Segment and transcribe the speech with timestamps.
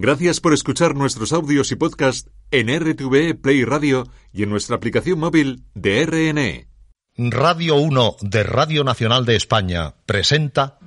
[0.00, 5.18] Gracias por escuchar nuestros audios y podcast en RTV Play Radio y en nuestra aplicación
[5.18, 6.68] móvil de RNE.
[7.16, 10.78] Radio 1 de Radio Nacional de España presenta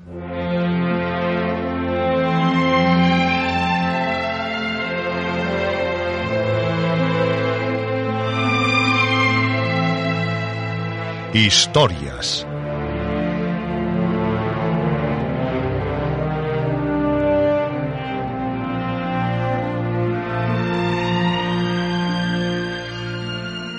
[11.33, 12.47] Historias.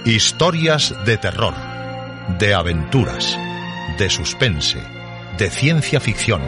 [0.05, 1.55] Historias de terror,
[2.41, 3.39] de aventuras,
[4.01, 4.83] de suspense,
[5.39, 6.43] de ciencia ficción.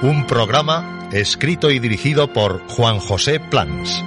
[0.00, 4.02] Un programa escrito y dirigido por Juan José Plans.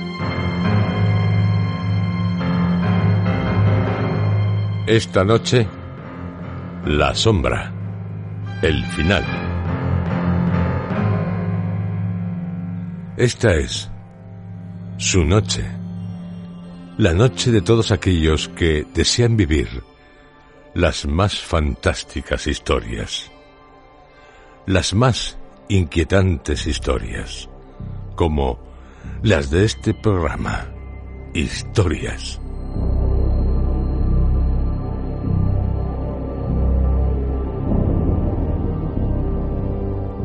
[4.86, 5.66] Esta noche,
[6.86, 7.72] la sombra,
[8.62, 9.24] el final.
[13.16, 13.90] Esta es
[14.98, 15.64] su noche,
[16.98, 19.70] la noche de todos aquellos que desean vivir
[20.74, 23.32] las más fantásticas historias,
[24.66, 25.38] las más
[25.70, 27.48] inquietantes historias,
[28.16, 28.60] como
[29.22, 30.68] las de este programa,
[31.34, 32.42] historias.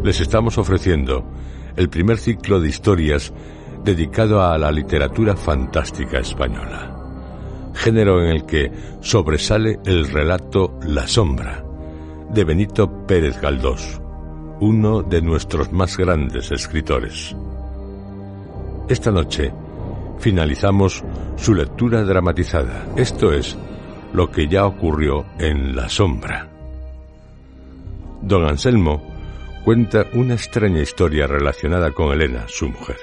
[0.08, 1.22] Les estamos ofreciendo
[1.76, 3.30] el primer ciclo de historias
[3.84, 11.62] dedicado a la literatura fantástica española, género en el que sobresale el relato La sombra,
[12.30, 14.00] de Benito Pérez Galdós,
[14.60, 17.36] uno de nuestros más grandes escritores.
[18.88, 19.52] Esta noche
[20.20, 21.04] finalizamos
[21.36, 23.58] su lectura dramatizada, esto es,
[24.14, 26.48] lo que ya ocurrió en La sombra.
[28.22, 29.07] Don Anselmo
[29.68, 32.96] cuenta una extraña historia relacionada con Elena, su mujer.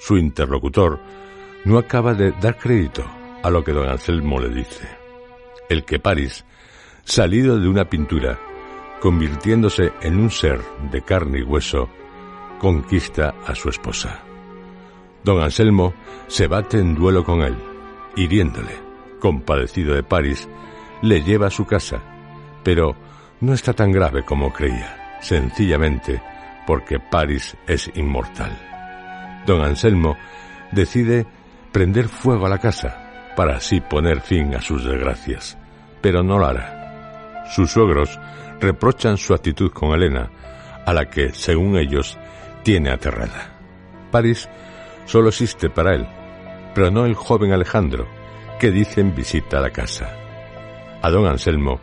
[0.00, 0.98] Su interlocutor
[1.64, 3.04] no acaba de dar crédito
[3.44, 4.88] a lo que don Anselmo le dice.
[5.68, 6.44] El que París,
[7.04, 8.40] salido de una pintura,
[9.00, 11.88] convirtiéndose en un ser de carne y hueso,
[12.58, 14.24] conquista a su esposa.
[15.22, 15.94] Don Anselmo
[16.26, 17.56] se bate en duelo con él,
[18.16, 18.74] hiriéndole.
[19.20, 20.48] Compadecido de París,
[21.02, 22.02] le lleva a su casa,
[22.64, 22.96] pero
[23.40, 26.22] no está tan grave como creía sencillamente
[26.66, 28.52] porque París es inmortal.
[29.46, 30.16] Don Anselmo
[30.72, 31.26] decide
[31.72, 35.56] prender fuego a la casa para así poner fin a sus desgracias,
[36.00, 37.46] pero no lo hará.
[37.50, 38.18] Sus suegros
[38.60, 40.30] reprochan su actitud con Elena,
[40.84, 42.18] a la que, según ellos,
[42.62, 43.58] tiene aterrada.
[44.10, 44.48] París
[45.06, 46.06] solo existe para él,
[46.74, 48.06] pero no el joven Alejandro,
[48.58, 50.14] que dicen visita la casa.
[51.00, 51.80] A don Anselmo,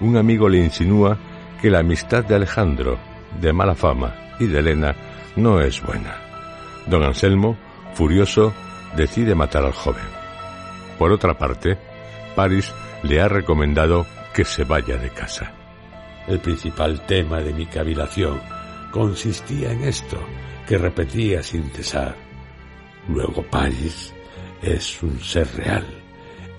[0.00, 1.18] un amigo le insinúa
[1.60, 2.98] que la amistad de Alejandro,
[3.40, 4.94] de mala fama, y de Elena
[5.36, 6.16] no es buena.
[6.86, 7.56] Don Anselmo,
[7.94, 8.52] furioso,
[8.96, 10.04] decide matar al joven.
[10.98, 11.78] Por otra parte,
[12.34, 15.52] París le ha recomendado que se vaya de casa.
[16.26, 18.40] El principal tema de mi cavilación
[18.90, 20.18] consistía en esto,
[20.66, 22.14] que repetía sin cesar.
[23.08, 24.12] Luego París
[24.62, 25.86] es un ser real.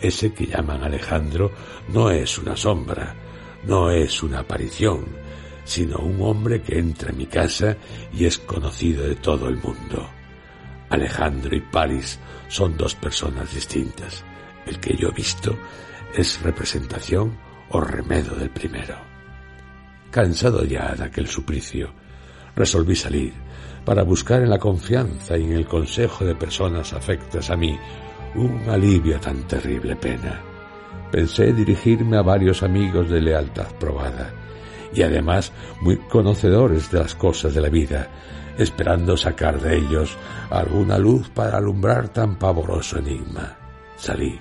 [0.01, 1.51] Ese que llaman Alejandro
[1.89, 3.15] no es una sombra,
[3.65, 5.05] no es una aparición,
[5.63, 7.77] sino un hombre que entra en mi casa
[8.13, 10.09] y es conocido de todo el mundo.
[10.89, 14.23] Alejandro y París son dos personas distintas.
[14.65, 15.57] El que yo he visto
[16.15, 17.37] es representación
[17.69, 18.95] o remedo del primero.
[20.09, 21.93] Cansado ya de aquel suplicio,
[22.55, 23.33] resolví salir
[23.85, 27.77] para buscar en la confianza y en el consejo de personas afectas a mí
[28.35, 30.48] un alivio a tan terrible pena
[31.11, 34.31] pensé dirigirme a varios amigos de lealtad probada
[34.93, 38.07] y además muy conocedores de las cosas de la vida,
[38.57, 40.17] esperando sacar de ellos
[40.49, 43.57] alguna luz para alumbrar tan pavoroso enigma.
[43.95, 44.39] Salí.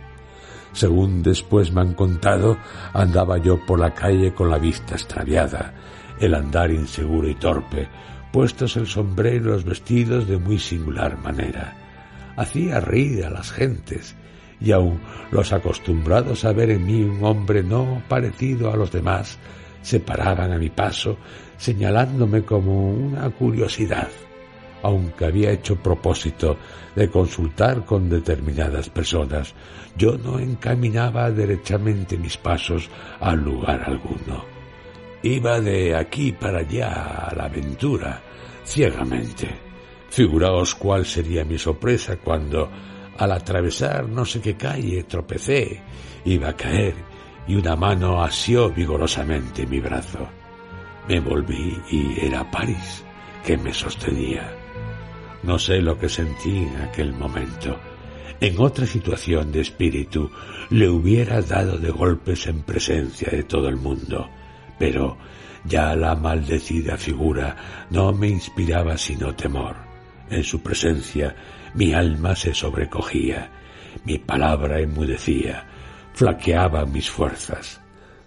[0.72, 2.56] Según después me han contado,
[2.92, 5.74] andaba yo por la calle con la vista extraviada,
[6.20, 7.88] el andar inseguro y torpe,
[8.32, 11.74] puestos el sombrero y los vestidos de muy singular manera.
[12.36, 14.14] Hacía reír a las gentes,
[14.60, 15.00] y aun
[15.30, 19.38] los acostumbrados a ver en mí un hombre no parecido a los demás
[19.82, 21.16] se paraban a mi paso
[21.56, 24.08] señalándome como una curiosidad,
[24.82, 26.56] aunque había hecho propósito
[26.94, 29.54] de consultar con determinadas personas,
[29.96, 32.88] yo no encaminaba derechamente mis pasos
[33.20, 34.44] a lugar alguno.
[35.22, 38.22] Iba de aquí para allá a la aventura,
[38.64, 39.68] ciegamente,
[40.10, 42.70] Figuraos cuál sería mi sorpresa cuando,
[43.18, 45.82] al atravesar no sé qué calle, tropecé,
[46.24, 46.94] iba a caer
[47.46, 50.28] y una mano asió vigorosamente mi brazo.
[51.08, 53.04] Me volví y era París
[53.44, 54.52] que me sostenía.
[55.42, 57.78] No sé lo que sentí en aquel momento.
[58.40, 60.30] En otra situación de espíritu
[60.70, 64.28] le hubiera dado de golpes en presencia de todo el mundo,
[64.78, 65.16] pero
[65.64, 67.56] ya la maldecida figura
[67.90, 69.87] no me inspiraba sino temor.
[70.30, 71.34] En su presencia
[71.74, 73.50] mi alma se sobrecogía,
[74.04, 75.66] mi palabra enmudecía,
[76.12, 77.80] flaqueaban mis fuerzas.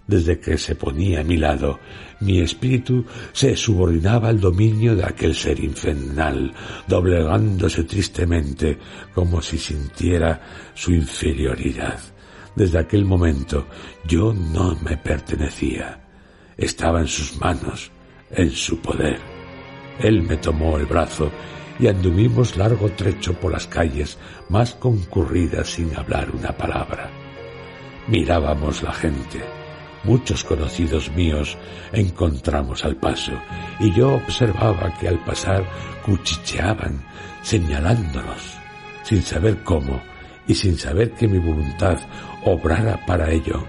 [0.07, 1.79] Desde que se ponía a mi lado,
[2.19, 6.53] mi espíritu se subordinaba al dominio de aquel ser infernal,
[6.87, 8.77] doblegándose tristemente
[9.13, 10.41] como si sintiera
[10.73, 11.99] su inferioridad.
[12.55, 13.67] Desde aquel momento
[14.05, 16.01] yo no me pertenecía.
[16.57, 17.91] Estaba en sus manos,
[18.31, 19.19] en su poder.
[19.99, 21.31] Él me tomó el brazo
[21.79, 24.17] y anduvimos largo trecho por las calles
[24.49, 27.09] más concurridas sin hablar una palabra.
[28.07, 29.41] Mirábamos la gente.
[30.03, 31.57] Muchos conocidos míos
[31.91, 33.33] encontramos al paso
[33.79, 35.63] y yo observaba que al pasar
[36.03, 37.03] cuchicheaban,
[37.43, 38.57] señalándonos,
[39.03, 40.01] sin saber cómo
[40.47, 41.99] y sin saber que mi voluntad
[42.43, 43.63] obrara para ello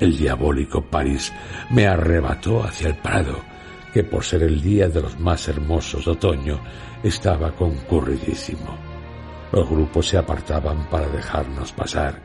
[0.00, 1.32] el diabólico París
[1.70, 3.40] me arrebató hacia el Prado,
[3.92, 6.60] que por ser el día de los más hermosos de otoño
[7.02, 8.76] estaba concurridísimo.
[9.52, 12.20] Los grupos se apartaban para dejarnos pasar,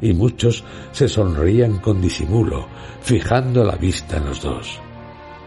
[0.00, 2.66] y muchos se sonreían con disimulo,
[3.00, 4.80] fijando la vista en los dos.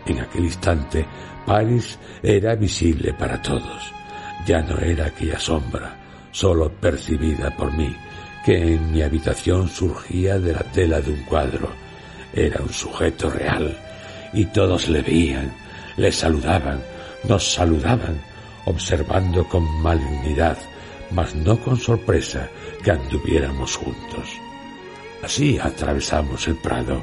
[0.06, 1.06] En aquel instante,
[1.46, 3.92] París era visible para todos.
[4.46, 7.94] Ya no era aquella sombra, sólo percibida por mí,
[8.46, 11.70] que en mi habitación surgía de la tela de un cuadro.
[12.34, 13.78] Era un sujeto real
[14.38, 15.52] y todos le veían,
[15.98, 16.80] le saludaban,
[17.28, 18.22] nos saludaban,
[18.66, 20.58] observando con malignidad,
[21.10, 22.48] mas no con sorpresa
[22.84, 24.30] que anduviéramos juntos.
[25.24, 27.02] Así atravesamos el prado,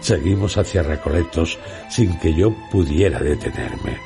[0.00, 1.58] seguimos hacia Recoletos
[1.90, 3.98] sin que yo pudiera detenerme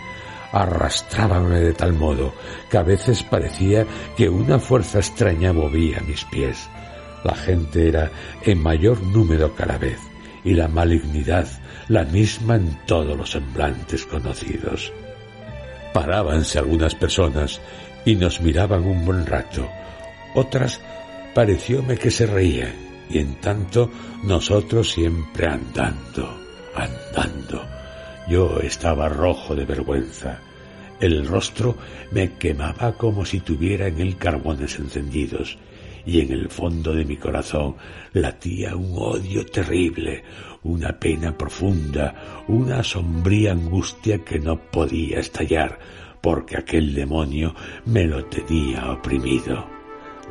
[0.53, 2.35] arrastrábame de tal modo
[2.71, 3.87] que a veces parecía
[4.19, 6.69] que una fuerza extraña movía mis pies.
[7.25, 8.11] La gente era
[8.43, 9.99] en mayor número cada vez
[10.45, 11.47] y la malignidad
[11.88, 14.93] la misma en todos los semblantes conocidos.
[15.93, 17.61] Parábanse algunas personas
[18.05, 19.69] y nos miraban un buen rato.
[20.34, 20.81] Otras
[21.34, 22.75] parecióme que se reían
[23.11, 23.90] y en tanto
[24.23, 26.38] nosotros siempre andando,
[26.75, 27.73] andando
[28.28, 30.40] yo estaba rojo de vergüenza.
[31.00, 31.76] El rostro
[32.12, 35.58] me quemaba como si tuviera en él carbones encendidos,
[36.06, 37.76] y en el fondo de mi corazón
[38.12, 40.23] latía un odio terrible,
[40.64, 45.79] una pena profunda, una sombría angustia que no podía estallar,
[46.20, 47.55] porque aquel demonio
[47.87, 49.67] me lo tenía oprimido.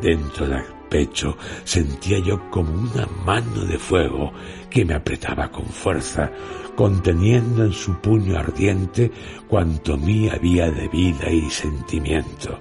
[0.01, 4.31] Dentro del pecho sentía yo como una mano de fuego
[4.69, 6.31] que me apretaba con fuerza,
[6.75, 9.11] conteniendo en su puño ardiente
[9.47, 12.59] cuanto mí había de vida y sentimiento.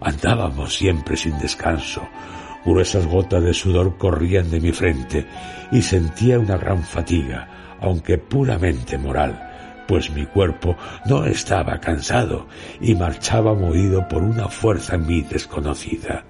[0.00, 2.02] Andábamos siempre sin descanso,
[2.64, 5.26] gruesas gotas de sudor corrían de mi frente
[5.70, 10.76] y sentía una gran fatiga, aunque puramente moral, pues mi cuerpo
[11.06, 12.46] no estaba cansado
[12.80, 16.24] y marchaba movido por una fuerza en mí desconocida.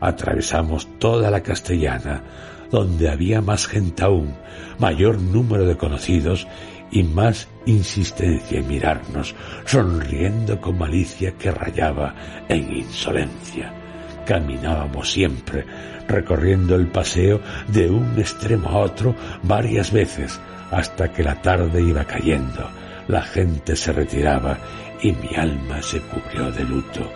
[0.00, 2.22] Atravesamos toda la castellana,
[2.70, 4.34] donde había más gente aún,
[4.78, 6.46] mayor número de conocidos
[6.90, 12.14] y más insistencia en mirarnos, sonriendo con malicia que rayaba
[12.48, 13.83] en insolencia.
[14.26, 15.64] Caminábamos siempre,
[16.08, 20.40] recorriendo el paseo de un extremo a otro varias veces,
[20.70, 22.68] hasta que la tarde iba cayendo,
[23.08, 24.58] la gente se retiraba
[25.02, 27.10] y mi alma se cubrió de luto.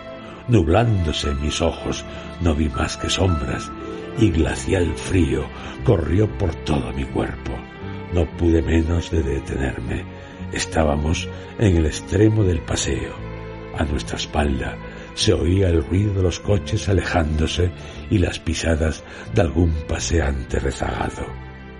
[0.47, 2.03] Nublándose mis ojos,
[2.41, 3.71] no vi más que sombras
[4.17, 5.45] y glacial frío
[5.83, 7.51] corrió por todo mi cuerpo.
[8.13, 10.03] No pude menos de detenerme.
[10.51, 11.27] Estábamos
[11.59, 13.13] en el extremo del paseo.
[13.77, 14.75] A nuestra espalda
[15.13, 17.71] se oía el ruido de los coches alejándose
[18.09, 21.25] y las pisadas de algún paseante rezagado.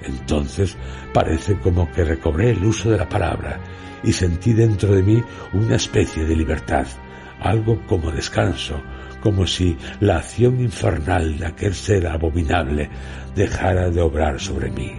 [0.04, 0.78] Entonces
[1.14, 3.60] parece como que recobré el uso de la palabra
[4.04, 6.88] y sentí dentro de mí una especie de libertad,
[7.42, 8.82] algo como descanso,
[9.22, 12.90] como si la acción infernal de aquel ser abominable
[13.36, 14.94] dejara de obrar sobre mí.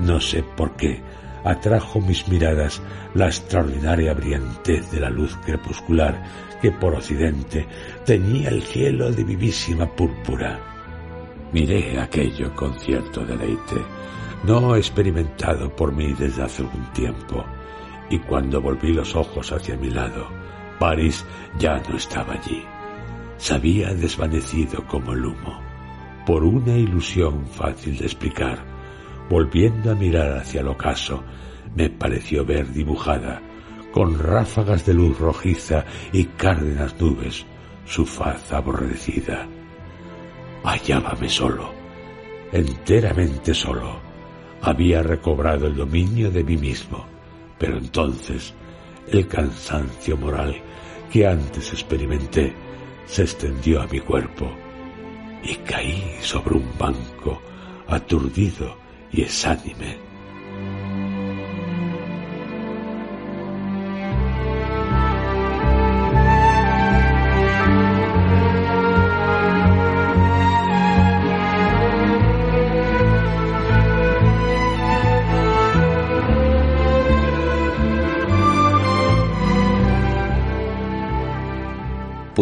[0.00, 1.00] No sé por qué
[1.44, 2.82] atrajo mis miradas
[3.14, 6.22] la extraordinaria brillantez de la luz crepuscular
[6.60, 7.66] que por occidente
[8.04, 10.58] tenía el cielo de vivísima púrpura.
[11.52, 13.82] Miré aquello con cierto deleite,
[14.44, 17.44] no experimentado por mí desde hace algún tiempo,
[18.10, 20.28] y cuando volví los ojos hacia mi lado,
[20.78, 21.24] París
[21.58, 22.62] ya no estaba allí.
[23.38, 25.60] Se había desvanecido como el humo.
[26.26, 28.58] Por una ilusión fácil de explicar,
[29.28, 31.22] volviendo a mirar hacia el ocaso,
[31.74, 33.40] me pareció ver dibujada,
[33.96, 37.46] con ráfagas de luz rojiza y cárdenas nubes,
[37.86, 39.48] su faz aborrecida.
[40.64, 41.72] Hallábame solo,
[42.52, 43.98] enteramente solo.
[44.60, 47.06] Había recobrado el dominio de mí mismo,
[47.58, 48.52] pero entonces
[49.10, 50.54] el cansancio moral
[51.10, 52.54] que antes experimenté
[53.06, 54.52] se extendió a mi cuerpo
[55.42, 57.40] y caí sobre un banco
[57.88, 58.76] aturdido
[59.10, 60.05] y exánime.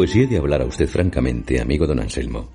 [0.04, 2.52] Pues si he de hablar a usted francamente, amigo don Anselmo,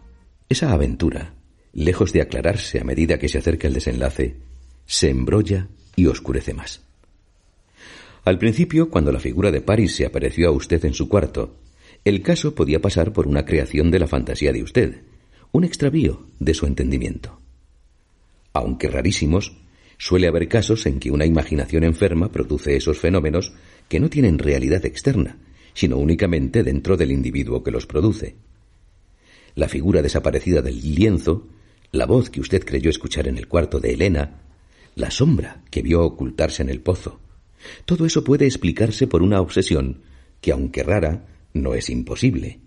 [0.48, 1.34] esa aventura,
[1.74, 4.36] lejos de aclararse a medida que se acerca el desenlace,
[4.86, 6.84] se embrolla y oscurece más.
[8.24, 11.56] Al principio, cuando la figura de Paris se apareció a usted en su cuarto,
[12.06, 15.02] el caso podía pasar por una creación de la fantasía de usted,
[15.52, 17.40] un extravío de su entendimiento.
[18.54, 19.58] Aunque rarísimos,
[19.98, 23.54] suele haber casos en que una imaginación enferma produce esos fenómenos
[23.88, 25.40] que no tienen realidad externa,
[25.74, 28.36] sino únicamente dentro del individuo que los produce.
[29.56, 31.48] La figura desaparecida del lienzo,
[31.92, 34.42] la voz que usted creyó escuchar en el cuarto de Elena,
[34.96, 37.20] la sombra que vio ocultarse en el pozo,
[37.86, 40.02] todo eso puede explicarse por una obsesión
[40.42, 42.60] que, aunque rara, no es imposible.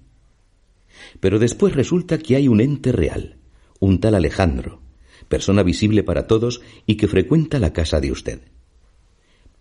[1.20, 3.36] Pero después resulta que hay un ente real,
[3.80, 4.80] un tal Alejandro,
[5.28, 8.40] persona visible para todos y que frecuenta la casa de usted.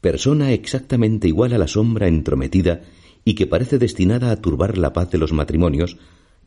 [0.01, 2.81] Persona exactamente igual a la sombra entrometida
[3.23, 5.97] y que parece destinada a turbar la paz de los matrimonios,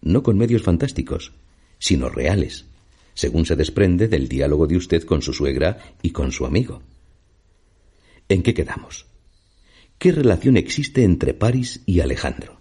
[0.01, 1.33] no con medios fantásticos,
[1.79, 2.67] sino reales,
[3.15, 6.83] según se desprende del diálogo de usted con su suegra y con su amigo.
[8.29, 9.07] ¿En qué quedamos?
[9.99, 12.61] ¿Qué relación existe entre Paris y Alejandro?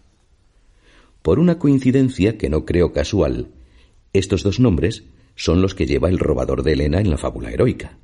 [1.22, 3.48] Por una coincidencia que no creo casual,
[4.12, 5.04] estos dos nombres
[5.36, 7.98] son los que lleva el robador de Elena en la fábula heroica.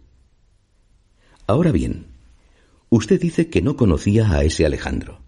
[1.46, 2.08] Ahora bien,
[2.90, 5.20] usted dice que no conocía a ese Alejandro.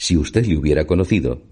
[0.00, 1.42] Si usted le hubiera conocido,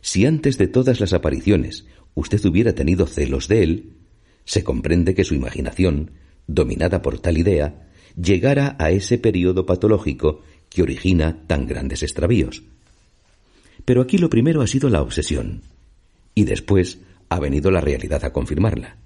[0.00, 1.84] si antes de todas las apariciones
[2.14, 3.92] usted hubiera tenido celos de él,
[4.46, 6.12] se comprende que su imaginación,
[6.46, 7.86] dominada por tal idea,
[8.16, 12.62] llegara a ese periodo patológico que origina tan grandes extravíos.
[13.84, 15.60] Pero aquí lo primero ha sido la obsesión,
[16.34, 18.96] y después ha venido la realidad a confirmarla.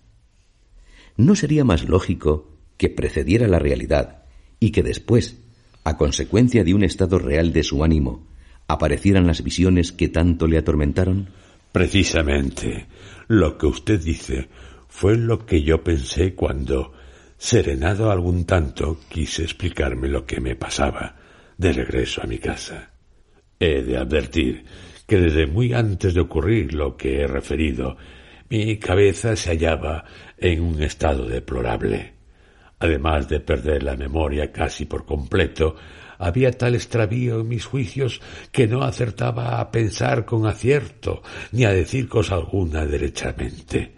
[1.16, 4.22] ¿No sería más lógico que precediera la realidad
[4.60, 5.38] y que después,
[5.82, 8.30] a consecuencia de un estado real de su ánimo,
[8.72, 11.28] aparecieran las visiones que tanto le atormentaron?
[11.72, 12.86] Precisamente,
[13.28, 14.48] lo que usted dice
[14.88, 16.92] fue lo que yo pensé cuando,
[17.38, 21.16] serenado algún tanto, quise explicarme lo que me pasaba
[21.56, 22.90] de regreso a mi casa.
[23.58, 24.64] He de advertir
[25.06, 27.96] que desde muy antes de ocurrir lo que he referido,
[28.48, 30.04] mi cabeza se hallaba
[30.36, 32.12] en un estado deplorable.
[32.78, 35.76] Además de perder la memoria casi por completo,
[36.22, 38.20] había tal extravío en mis juicios
[38.52, 43.92] que no acertaba a pensar con acierto ni a decir cosa alguna derechamente.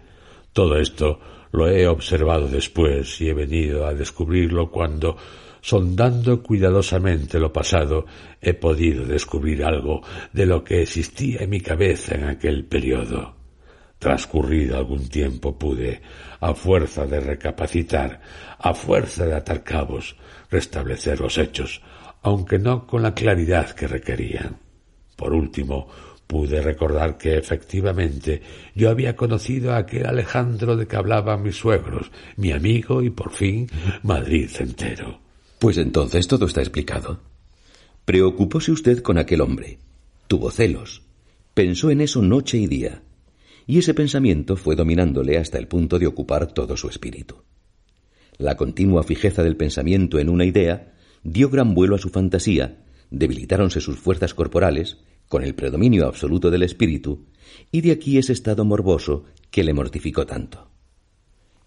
[0.55, 1.21] Todo esto
[1.53, 5.19] lo he observado después y he venido a descubrirlo cuando,
[5.61, 8.07] sondando cuidadosamente lo pasado,
[8.41, 10.01] he podido descubrir algo
[10.33, 13.37] de lo que existía en mi cabeza en aquel periodo.
[13.99, 16.01] Transcurrido algún tiempo pude,
[16.41, 18.21] a fuerza de recapacitar,
[18.59, 20.17] a fuerza de atar cabos,
[20.51, 21.83] restablecer los hechos,
[22.25, 24.57] aunque no con la claridad que requerían.
[25.15, 25.89] Por último,
[26.27, 28.41] pude recordar que efectivamente
[28.75, 33.31] yo había conocido a aquel Alejandro de que hablaban mis suegros, mi amigo y por
[33.31, 33.69] fin
[34.03, 35.21] Madrid entero.
[35.59, 37.21] Pues entonces todo está explicado.
[38.07, 39.79] Preocupóse usted con aquel hombre,
[40.27, 41.03] tuvo celos,
[41.53, 43.03] pensó en eso noche y día,
[43.67, 47.37] y ese pensamiento fue dominándole hasta el punto de ocupar todo su espíritu.
[48.39, 50.94] La continua fijeza del pensamiento en una idea
[51.25, 56.63] dio gran vuelo a su fantasía, debilitáronse sus fuerzas corporales, con el predominio absoluto del
[56.63, 57.27] espíritu,
[57.73, 60.69] y de aquí ese estado morboso que le mortificó tanto.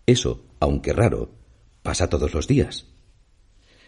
[0.05, 1.31] Eso, aunque raro,
[1.81, 2.85] pasa todos los días.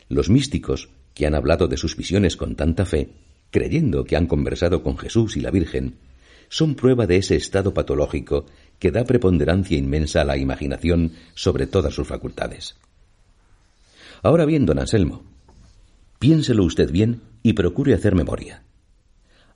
[0.10, 3.12] Los místicos, que han hablado de sus visiones con tanta fe,
[3.52, 5.98] creyendo que han conversado con Jesús y la Virgen,
[6.50, 8.46] son prueba de ese estado patológico
[8.80, 12.76] que da preponderancia inmensa a la imaginación sobre todas sus facultades.
[14.24, 15.29] Ahora bien, don Anselmo,
[16.20, 18.64] Piénselo usted bien y procure hacer memoria.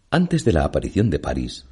[0.10, 1.65] Antes de la aparición de París,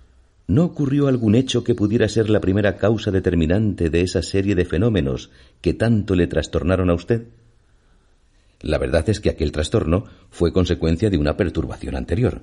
[0.47, 4.65] ¿no ocurrió algún hecho que pudiera ser la primera causa determinante de esa serie de
[4.65, 5.31] fenómenos
[5.61, 7.27] que tanto le trastornaron a usted?
[8.59, 12.41] La verdad es que aquel trastorno fue consecuencia de una perturbación anterior.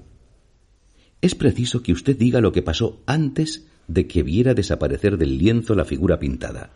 [1.20, 5.74] Es preciso que usted diga lo que pasó antes de que viera desaparecer del lienzo
[5.74, 6.70] la figura pintada.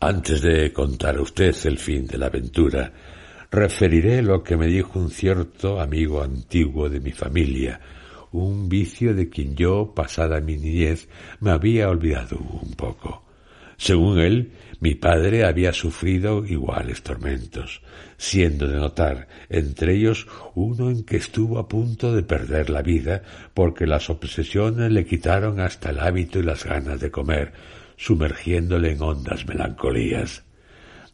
[0.00, 2.92] Antes de contar a usted el fin de la aventura,
[3.54, 7.80] referiré lo que me dijo un cierto amigo antiguo de mi familia,
[8.32, 11.08] un vicio de quien yo, pasada mi niñez,
[11.38, 13.24] me había olvidado un poco.
[13.76, 17.80] Según él, mi padre había sufrido iguales tormentos,
[18.16, 23.22] siendo de notar entre ellos uno en que estuvo a punto de perder la vida
[23.54, 27.52] porque las obsesiones le quitaron hasta el hábito y las ganas de comer,
[27.96, 30.44] sumergiéndole en hondas melancolías.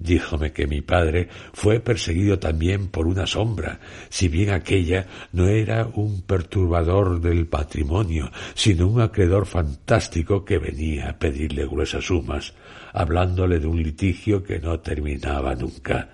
[0.00, 5.86] Díjome que mi padre fue perseguido también por una sombra, si bien aquella no era
[5.94, 12.54] un perturbador del patrimonio, sino un acreedor fantástico que venía a pedirle gruesas sumas,
[12.94, 16.08] hablándole de un litigio que no terminaba nunca.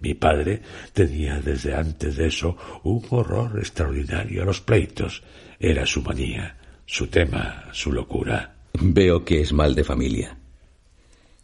[0.00, 0.60] Mi padre
[0.92, 5.22] tenía desde antes de eso un horror extraordinario a los pleitos.
[5.58, 8.54] Era su manía, su tema, su locura.
[8.78, 10.39] Veo que es mal de familia.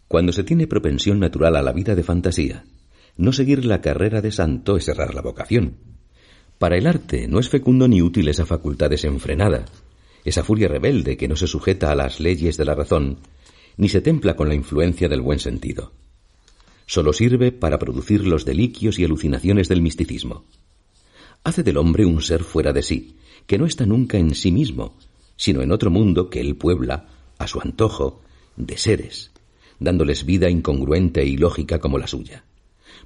[0.09, 2.65] Cuando se tiene propensión natural a la vida de fantasía,
[3.17, 5.77] no seguir la carrera de santo es errar la vocación.
[6.59, 9.65] Para el arte no es fecundo ni útil esa facultad desenfrenada,
[10.25, 13.19] esa furia rebelde que no se sujeta a las leyes de la razón,
[13.77, 15.93] ni se templa con la influencia del buen sentido.
[16.87, 20.45] Solo sirve para producir los deliquios y alucinaciones del misticismo.
[21.43, 24.97] Hace del hombre un ser fuera de sí, que no está nunca en sí mismo,
[25.37, 27.09] sino en otro mundo que él puebla,
[27.39, 28.23] a su antojo,
[28.57, 29.31] de seres,
[29.78, 32.45] dándoles vida incongruente e ilógica como la suya,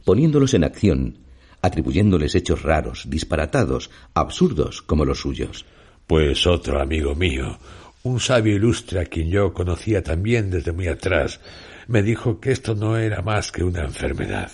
[0.04, 1.18] poniéndolos en acción,
[1.62, 5.66] atribuyéndoles hechos raros, disparatados, absurdos como los suyos.
[6.06, 7.58] Pues otro amigo mío,
[8.02, 11.40] un sabio ilustre a quien yo conocía también desde muy atrás,
[11.86, 14.50] me dijo que esto no era más que una enfermedad,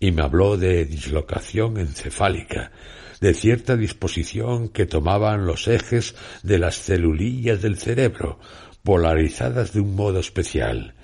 [0.00, 2.72] y me habló de dislocación encefálica,
[3.20, 8.38] de cierta disposición que tomaban los ejes de las celulillas del cerebro,
[8.82, 10.94] polarizadas de un modo especial,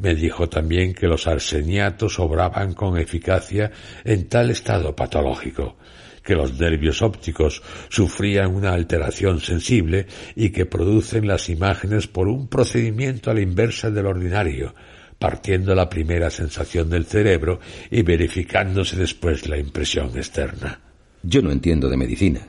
[0.00, 3.70] me dijo también que los arseniatos obraban con eficacia
[4.04, 5.76] en tal estado patológico,
[6.24, 12.48] que los nervios ópticos sufrían una alteración sensible y que producen las imágenes por un
[12.48, 14.74] procedimiento a la inversa del ordinario,
[15.18, 17.60] partiendo la primera sensación del cerebro
[17.90, 20.80] y verificándose después la impresión externa.
[21.22, 22.48] Yo no entiendo de medicina,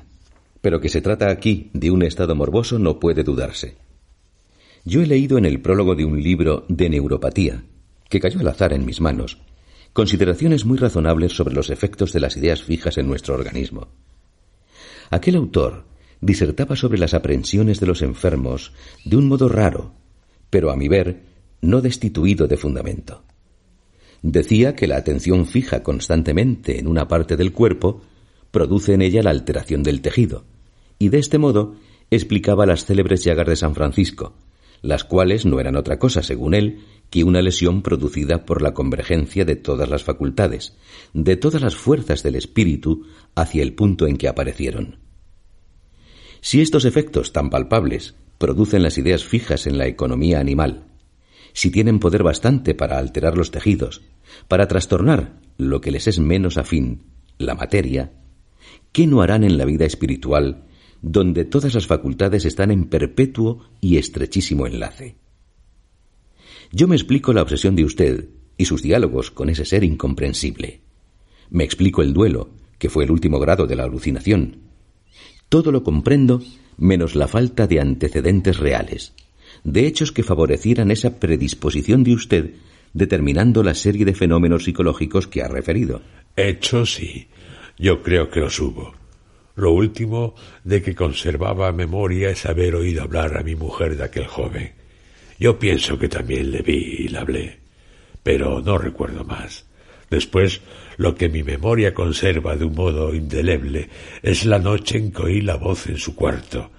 [0.62, 3.76] pero que se trata aquí de un estado morboso no puede dudarse.
[4.84, 7.64] Yo he leído en el prólogo de un libro de neuropatía,
[8.10, 9.38] que cayó al azar en mis manos,
[9.94, 13.90] consideraciones muy razonables sobre los efectos de las ideas fijas en nuestro organismo.
[15.10, 15.86] Aquel autor
[16.20, 18.74] disertaba sobre las aprensiones de los enfermos
[19.06, 19.94] de un modo raro,
[20.50, 21.24] pero a mi ver,
[21.62, 23.24] no destituido de fundamento.
[24.24, 28.02] Decía que la atención fija constantemente en una parte del cuerpo
[28.52, 30.46] produce en ella la alteración del tejido,
[30.98, 31.76] y de este modo
[32.10, 34.34] explicaba las célebres llagas de San Francisco,
[34.82, 39.46] las cuales no eran otra cosa, según él, que una lesión producida por la convergencia
[39.46, 40.78] de todas las facultades,
[41.14, 45.00] de todas las fuerzas del espíritu hacia el punto en que aparecieron.
[46.40, 50.88] Si estos efectos tan palpables producen las ideas fijas en la economía animal,
[51.54, 54.02] si tienen poder bastante para alterar los tejidos,
[54.48, 57.04] para trastornar lo que les es menos afín,
[57.38, 58.14] la materia,
[58.92, 60.66] ¿qué no harán en la vida espiritual
[61.02, 65.16] donde todas las facultades están en perpetuo y estrechísimo enlace.
[66.72, 70.82] Yo me explico la obsesión de usted y sus diálogos con ese ser incomprensible.
[71.50, 74.58] Me explico el duelo, que fue el último grado de la alucinación.
[75.50, 76.42] Todo lo comprendo
[76.78, 79.14] menos la falta de antecedentes reales,
[79.64, 82.54] de hechos que favorecieran esa predisposición de usted
[82.94, 86.02] determinando la serie de fenómenos psicológicos que ha referido.
[86.36, 87.28] Hechos sí.
[87.78, 89.01] Yo creo que los hubo.
[89.56, 94.28] Lo último de que conservaba memoria es haber oído hablar a mi mujer de aquel
[94.28, 94.72] joven.
[95.40, 97.60] Yo pienso que también le vi y le hablé,
[98.24, 99.66] pero no recuerdo más.
[100.10, 100.62] Después,
[100.98, 103.90] lo que mi memoria conserva de un modo indeleble
[104.22, 106.70] es la noche en que oí la voz en su cuarto,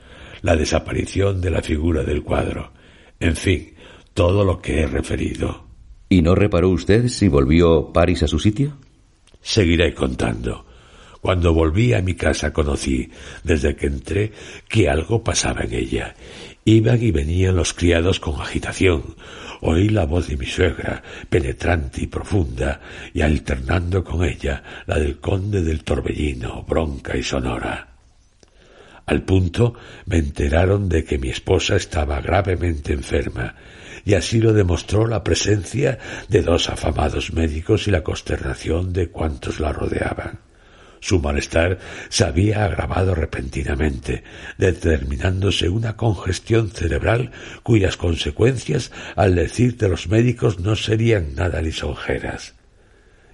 [0.42, 2.72] la desaparición de la figura del cuadro,
[3.18, 3.74] en fin,
[4.14, 5.64] todo lo que he referido.
[6.08, 8.76] ¿Y no reparó usted si volvió París a su sitio?
[9.40, 10.66] Seguiré contando.
[11.22, 13.08] Cuando volví a mi casa conocí,
[13.44, 14.32] desde que entré,
[14.68, 16.16] que algo pasaba en ella.
[16.64, 19.14] Iban y venían los criados con agitación.
[19.60, 22.80] Oí la voz de mi suegra, penetrante y profunda,
[23.14, 27.86] y alternando con ella la del conde del Torbellino, bronca y sonora.
[29.06, 29.74] Al punto
[30.06, 33.54] me enteraron de que mi esposa estaba gravemente enferma,
[34.04, 39.60] y así lo demostró la presencia de dos afamados médicos y la consternación de cuantos
[39.60, 40.51] la rodeaban.
[41.02, 44.22] Su malestar se había agravado repentinamente,
[44.56, 47.32] determinándose una congestión cerebral
[47.64, 52.54] cuyas consecuencias, al decir de los médicos, no serían nada lisonjeras.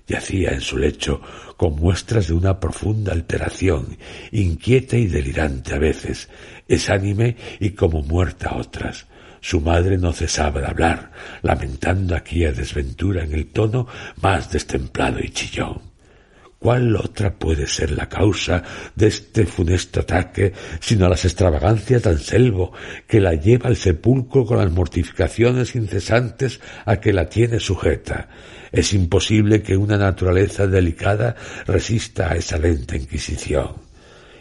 [0.07, 1.21] Yacía en su lecho
[1.59, 3.99] con muestras de una profunda alteración,
[4.33, 6.31] inquieta y delirante a veces,
[6.69, 9.09] exánime y como muerta a otras.
[9.43, 13.87] Su madre no cesaba de hablar, lamentando aquella desventura en el tono
[14.23, 15.88] más destemplado y chillón.
[16.59, 18.65] ¿Cuál otra puede ser la causa
[18.97, 22.73] de este funesto ataque sino las extravagancias de Anselmo,
[23.07, 28.29] que la lleva al sepulcro con las mortificaciones incesantes a que la tiene sujeta?
[28.73, 33.77] Es imposible que una naturaleza delicada resista a esa lenta inquisición.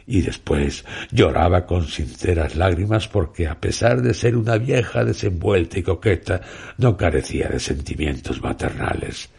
[0.07, 5.83] Y después lloraba con sinceras lágrimas porque, a pesar de ser una vieja desenvuelta y
[5.83, 6.41] coqueta,
[6.77, 9.29] no carecía de sentimientos maternales.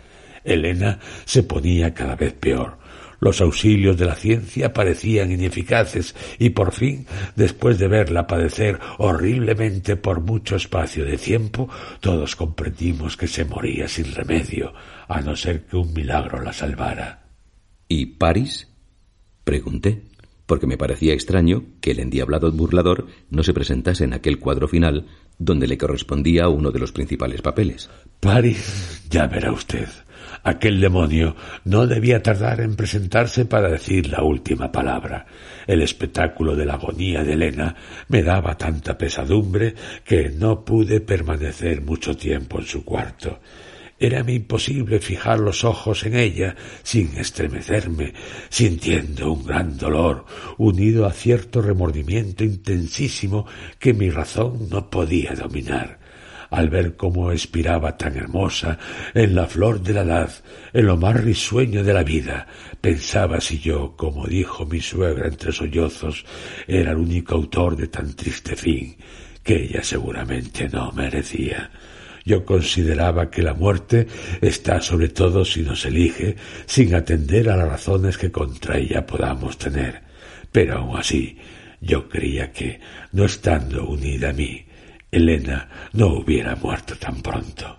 [0.49, 2.79] Elena se ponía cada vez peor.
[3.21, 9.97] Los auxilios de la ciencia parecían ineficaces y por fin, después de verla padecer horriblemente
[9.97, 11.69] por mucho espacio de tiempo,
[12.01, 14.73] todos comprendimos que se moría sin remedio,
[15.09, 17.25] a no ser que un milagro la salvara.
[17.89, 18.69] ¿Y París?
[19.43, 20.03] pregunté,
[20.47, 25.07] porque me parecía extraño que el endiablado burlador no se presentase en aquel cuadro final
[25.39, 27.89] donde le correspondía uno de los principales papeles.
[28.21, 29.89] París, ya verá usted.
[30.43, 35.27] Aquel demonio no debía tardar en presentarse para decir la última palabra.
[35.67, 37.75] El espectáculo de la agonía de Elena
[38.09, 39.75] me daba tanta pesadumbre
[40.05, 43.41] que no pude permanecer mucho tiempo en su cuarto.
[44.01, 48.15] Érame imposible fijar los ojos en ella sin estremecerme,
[48.49, 50.25] sintiendo un gran dolor,
[50.57, 53.45] unido a cierto remordimiento intensísimo
[53.81, 55.99] que mi razón no podía dominar
[56.51, 58.79] al ver cómo expiraba tan hermosa,
[59.15, 60.31] en la flor de la edad,
[60.73, 62.47] en lo más risueño de la vida,
[62.81, 66.25] pensaba si yo, como dijo mi suegra entre sollozos,
[66.67, 68.97] era el único autor de tan triste fin,
[69.43, 71.71] que ella seguramente no merecía.
[72.25, 74.07] Yo consideraba que la muerte
[74.43, 79.57] está sobre todo si nos elige, sin atender a las razones que contra ella podamos
[79.57, 80.03] tener.
[80.53, 81.39] Pero aun así,
[81.81, 82.81] yo creía que,
[83.13, 84.68] no estando unida a mí,
[85.11, 87.79] Elena no hubiera muerto tan pronto.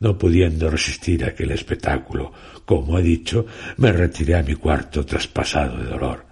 [0.00, 2.32] No pudiendo resistir aquel espectáculo,
[2.64, 3.46] como he dicho,
[3.78, 6.26] me retiré a mi cuarto traspasado de dolor.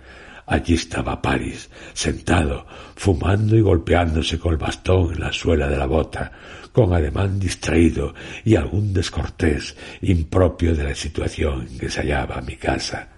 [0.46, 5.86] Allí estaba París, sentado, fumando y golpeándose con el bastón en la suela de la
[5.86, 6.30] bota,
[6.70, 12.56] con ademán distraído y algún descortés impropio de la situación en que se hallaba mi
[12.56, 13.08] casa.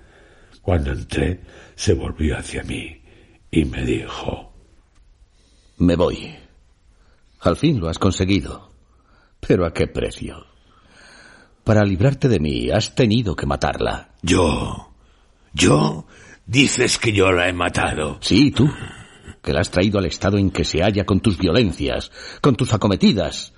[0.63, 1.41] Cuando entré,
[1.75, 3.01] se volvió hacia mí
[3.51, 4.53] y me dijo
[5.79, 6.46] Me voy.
[7.47, 8.73] Al fin lo has conseguido.
[9.39, 10.47] Pero ¿a qué precio?
[11.63, 14.15] Para librarte de mí has tenido que matarla.
[14.21, 14.93] ¿Yo?
[15.53, 16.07] ¿Yo?
[16.45, 18.19] Dices que yo la he matado.
[18.21, 18.69] Sí, tú.
[19.43, 22.75] Que la has traído al estado en que se halla con tus violencias, con tus
[22.75, 23.53] acometidas,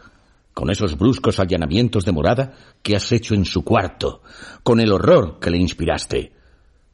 [0.53, 4.23] con esos bruscos allanamientos de morada que has hecho en su cuarto,
[4.63, 6.33] con el horror que le inspiraste,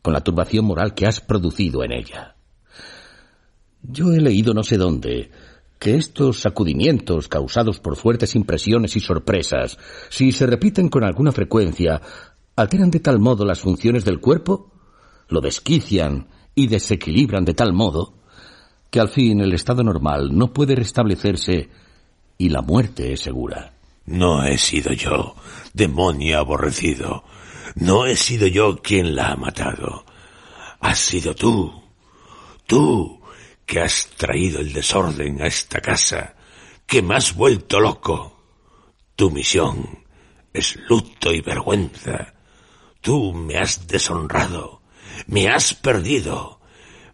[0.00, 2.36] con la turbación moral que has producido en ella.
[3.82, 5.30] Yo he leído no sé dónde
[5.84, 9.76] que estos sacudimientos causados por fuertes impresiones y sorpresas,
[10.08, 12.00] si se repiten con alguna frecuencia,
[12.56, 14.72] alteran de tal modo las funciones del cuerpo,
[15.28, 18.14] lo desquician y desequilibran de tal modo,
[18.90, 21.68] que al fin el estado normal no puede restablecerse
[22.38, 23.74] y la muerte es segura.
[24.06, 25.34] No he sido yo,
[25.74, 27.24] demonio aborrecido.
[27.74, 30.06] No he sido yo quien la ha matado.
[30.80, 31.70] Has sido tú.
[32.66, 33.20] Tú,
[33.66, 36.34] que has traído el desorden a esta casa,
[36.86, 38.42] que me has vuelto loco.
[39.16, 40.04] Tu misión
[40.52, 42.34] es luto y vergüenza.
[43.00, 44.82] Tú me has deshonrado,
[45.26, 46.60] me has perdido,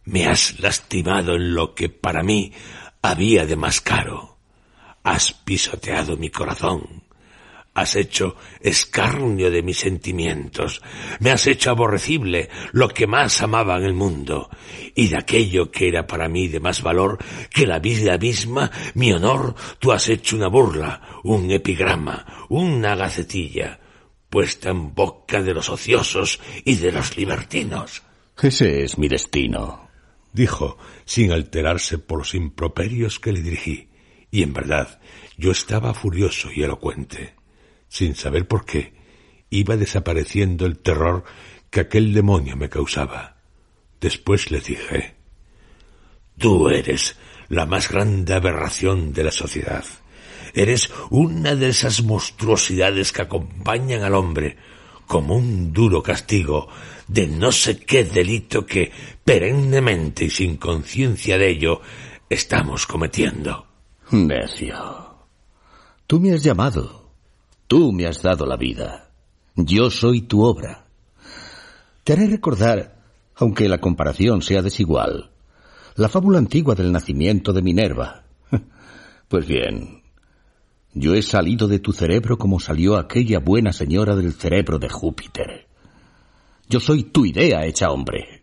[0.04, 2.52] me has lastimado en lo que para mí
[3.02, 4.38] había de más caro.
[5.02, 7.04] Has pisoteado mi corazón,
[7.80, 10.82] Has hecho escarnio de mis sentimientos,
[11.18, 14.50] me has hecho aborrecible lo que más amaba en el mundo,
[14.94, 17.16] y de aquello que era para mí de más valor
[17.48, 23.80] que la vida misma, mi honor, tú has hecho una burla, un epigrama, una gacetilla,
[24.28, 28.02] puesta en boca de los ociosos y de los libertinos.
[28.42, 29.88] Ese es mi destino,
[30.34, 33.88] dijo, sin alterarse por los improperios que le dirigí,
[34.30, 35.00] y en verdad
[35.38, 37.39] yo estaba furioso y elocuente
[37.90, 38.94] sin saber por qué,
[39.50, 41.24] iba desapareciendo el terror
[41.68, 43.36] que aquel demonio me causaba.
[44.00, 45.16] Después le dije,
[46.38, 47.16] Tú eres
[47.50, 49.84] la más grande aberración de la sociedad.
[50.54, 54.56] Eres una de esas monstruosidades que acompañan al hombre
[55.06, 56.68] como un duro castigo
[57.08, 58.90] de no sé qué delito que
[59.22, 61.82] perennemente y sin conciencia de ello
[62.30, 63.66] estamos cometiendo.
[64.12, 65.26] Necio.
[66.06, 66.99] Tú me has llamado.
[67.70, 69.12] Tú me has dado la vida.
[69.54, 70.86] Yo soy tu obra.
[72.02, 73.00] Te haré recordar,
[73.36, 75.30] aunque la comparación sea desigual,
[75.94, 78.24] la fábula antigua del nacimiento de Minerva.
[79.28, 80.02] Pues bien,
[80.94, 85.68] yo he salido de tu cerebro como salió aquella buena señora del cerebro de Júpiter.
[86.68, 88.42] Yo soy tu idea hecha hombre.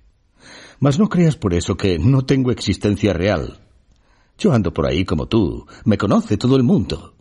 [0.80, 3.60] Mas no creas por eso que no tengo existencia real.
[4.38, 7.13] Yo ando por ahí como tú, me conoce todo el mundo.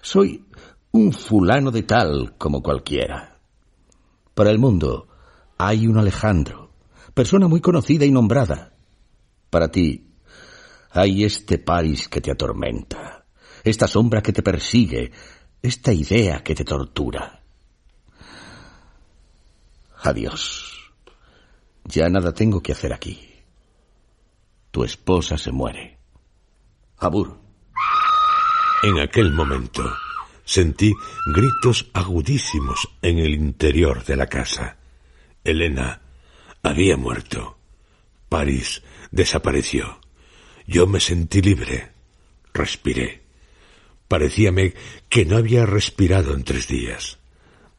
[0.00, 0.44] Soy
[0.92, 3.38] un fulano de tal como cualquiera.
[4.34, 5.08] Para el mundo
[5.56, 6.70] hay un Alejandro,
[7.14, 8.74] persona muy conocida y nombrada.
[9.48, 10.10] Para ti
[10.90, 13.24] hay este París que te atormenta,
[13.64, 15.12] esta sombra que te persigue,
[15.62, 17.42] esta idea que te tortura.
[20.02, 20.68] Adiós.
[21.84, 23.28] Ya nada tengo que hacer aquí.
[24.70, 25.98] Tu esposa se muere.
[26.98, 27.38] Abur.
[28.82, 29.82] En aquel momento
[30.44, 30.92] sentí
[31.34, 34.76] gritos agudísimos en el interior de la casa.
[35.44, 36.00] Elena
[36.62, 37.58] había muerto.
[38.28, 40.00] París desapareció.
[40.66, 41.90] Yo me sentí libre.
[42.54, 43.22] Respiré.
[44.08, 44.74] Parecíame
[45.08, 47.18] que no había respirado en tres días.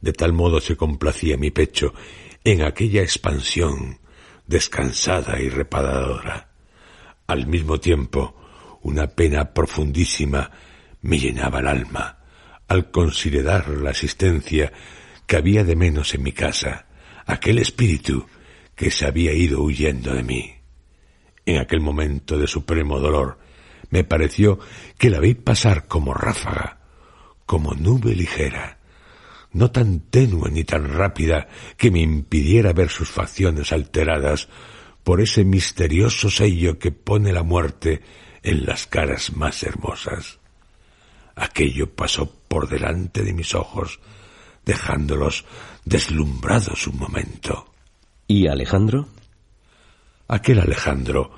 [0.00, 1.94] De tal modo se complacía mi pecho
[2.42, 4.00] en aquella expansión
[4.46, 6.50] descansada y reparadora.
[7.26, 8.34] Al mismo tiempo,
[8.82, 10.50] una pena profundísima
[11.00, 12.23] me llenaba el alma
[12.68, 14.72] al considerar la asistencia
[15.26, 16.86] que había de menos en mi casa,
[17.26, 18.26] aquel espíritu
[18.74, 20.54] que se había ido huyendo de mí.
[21.46, 23.38] En aquel momento de supremo dolor,
[23.90, 24.58] me pareció
[24.98, 26.80] que la vi pasar como ráfaga,
[27.46, 28.78] como nube ligera,
[29.52, 34.48] no tan tenue ni tan rápida que me impidiera ver sus facciones alteradas
[35.04, 38.00] por ese misterioso sello que pone la muerte
[38.42, 40.40] en las caras más hermosas.
[41.36, 44.00] Aquello pasó por delante de mis ojos,
[44.64, 45.44] dejándolos
[45.84, 47.72] deslumbrados un momento.
[48.26, 49.08] ¿Y Alejandro?
[50.28, 51.30] Aquel Alejandro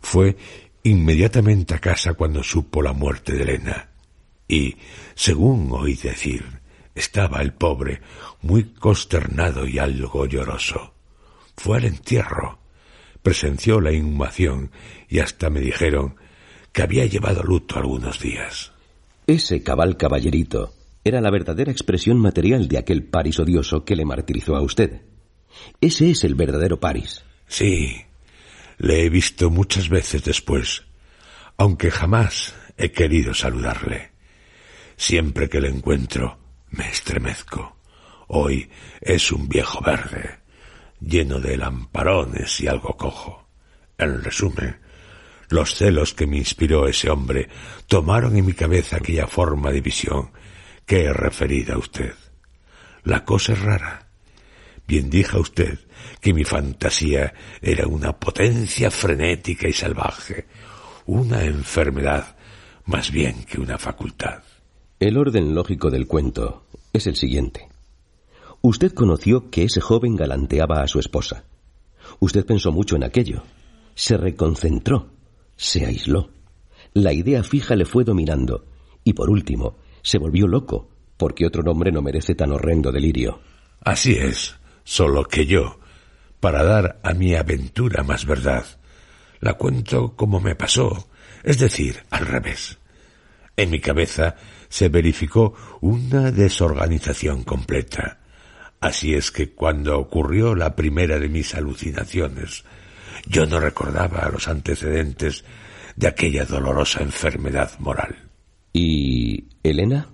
[0.00, 0.36] fue
[0.82, 3.88] inmediatamente a casa cuando supo la muerte de Elena.
[4.46, 4.76] Y,
[5.14, 6.44] según oí decir,
[6.94, 8.02] estaba el pobre
[8.42, 10.94] muy consternado y algo lloroso.
[11.56, 12.58] Fue al entierro,
[13.22, 14.70] presenció la inhumación
[15.08, 16.16] y hasta me dijeron
[16.72, 18.73] que había llevado luto algunos días.
[19.26, 24.54] Ese cabal caballerito era la verdadera expresión material de aquel París odioso que le martirizó
[24.54, 25.02] a usted.
[25.80, 27.24] Ese es el verdadero París.
[27.46, 28.02] Sí,
[28.78, 30.82] le he visto muchas veces después,
[31.56, 34.10] aunque jamás he querido saludarle.
[34.96, 36.38] Siempre que le encuentro,
[36.70, 37.76] me estremezco.
[38.28, 38.68] Hoy
[39.00, 40.40] es un viejo verde,
[41.00, 43.48] lleno de lamparones y algo cojo.
[43.96, 44.76] En resumen,
[45.54, 47.48] los celos que me inspiró ese hombre
[47.86, 50.30] tomaron en mi cabeza aquella forma de visión
[50.84, 52.12] que he referido a usted.
[53.04, 54.08] La cosa es rara.
[54.86, 55.78] Bien dijo usted
[56.20, 60.46] que mi fantasía era una potencia frenética y salvaje,
[61.06, 62.36] una enfermedad
[62.84, 64.42] más bien que una facultad.
[64.98, 67.68] El orden lógico del cuento es el siguiente.
[68.60, 71.44] Usted conoció que ese joven galanteaba a su esposa.
[72.18, 73.44] Usted pensó mucho en aquello.
[73.94, 75.13] Se reconcentró
[75.56, 76.30] se aisló.
[76.92, 78.66] La idea fija le fue dominando
[79.02, 83.40] y por último se volvió loco, porque otro nombre no merece tan horrendo delirio.
[83.80, 85.78] Así es, solo que yo,
[86.40, 88.64] para dar a mi aventura más verdad,
[89.40, 91.08] la cuento como me pasó,
[91.42, 92.78] es decir, al revés.
[93.56, 94.36] En mi cabeza
[94.68, 98.18] se verificó una desorganización completa.
[98.80, 102.64] Así es que cuando ocurrió la primera de mis alucinaciones,
[103.26, 105.44] yo no recordaba los antecedentes
[105.96, 108.30] de aquella dolorosa enfermedad moral.
[108.72, 110.08] ¿Y Elena?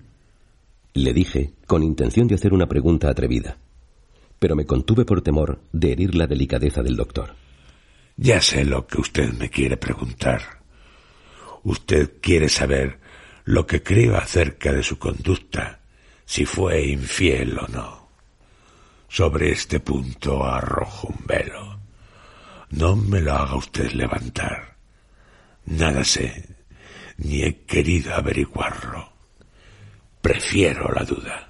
[0.92, 3.58] Le dije, con intención de hacer una pregunta atrevida,
[4.38, 7.34] pero me contuve por temor de herir la delicadeza del doctor.
[8.16, 10.60] Ya sé lo que usted me quiere preguntar.
[11.62, 12.98] Usted quiere saber
[13.44, 15.80] lo que creo acerca de su conducta,
[16.24, 18.08] si fue infiel o no.
[19.08, 21.79] Sobre este punto arrojo un velo.
[22.70, 24.76] No me lo haga usted levantar.
[25.66, 26.56] Nada sé,
[27.18, 29.12] ni he querido averiguarlo.
[30.22, 31.46] Prefiero la duda.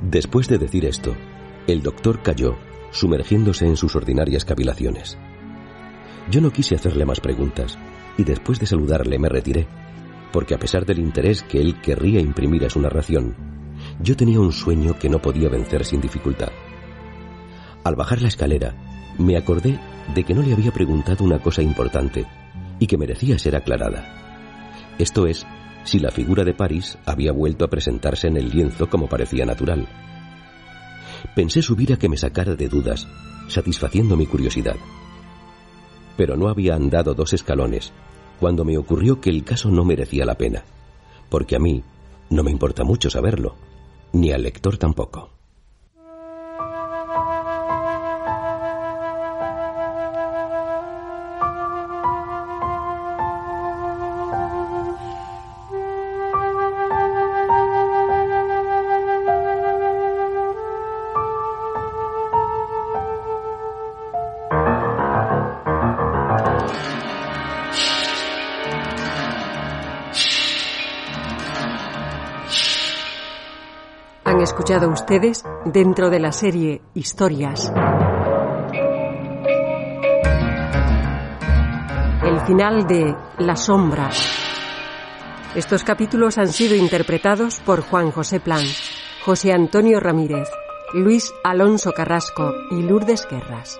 [0.00, 1.14] Después de decir esto,
[1.68, 2.56] el doctor cayó,
[2.90, 5.18] sumergiéndose en sus ordinarias cavilaciones.
[6.30, 7.78] Yo no quise hacerle más preguntas,
[8.16, 9.68] y después de saludarle me retiré,
[10.32, 13.36] porque a pesar del interés que él querría imprimir a su narración,
[14.02, 16.50] yo tenía un sueño que no podía vencer sin dificultad.
[17.84, 18.74] Al bajar la escalera,
[19.18, 19.78] me acordé
[20.14, 22.26] de que no le había preguntado una cosa importante
[22.78, 24.94] y que merecía ser aclarada.
[24.98, 25.46] Esto es,
[25.84, 29.86] si la figura de París había vuelto a presentarse en el lienzo como parecía natural.
[31.34, 33.06] Pensé subir a que me sacara de dudas,
[33.48, 34.76] satisfaciendo mi curiosidad.
[36.16, 37.92] Pero no había andado dos escalones
[38.40, 40.64] cuando me ocurrió que el caso no merecía la pena,
[41.28, 41.82] porque a mí
[42.30, 43.56] no me importa mucho saberlo,
[44.12, 45.37] ni al lector tampoco.
[74.48, 77.70] Escuchado ustedes dentro de la serie Historias.
[82.24, 84.08] El final de La Sombra.
[85.54, 88.64] Estos capítulos han sido interpretados por Juan José Plan,
[89.22, 90.48] José Antonio Ramírez,
[90.94, 93.78] Luis Alonso Carrasco y Lourdes Guerras.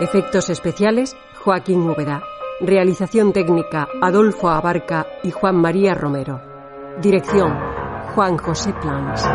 [0.00, 2.22] Efectos especiales, Joaquín Úbeda.
[2.60, 6.40] Realización técnica Adolfo Abarca y Juan María Romero.
[7.00, 7.56] Dirección
[8.12, 9.28] Juan José Plans.